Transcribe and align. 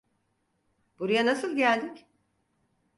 Buraya 0.99 1.25
nasıl 1.25 1.55
geldik? 1.55 2.05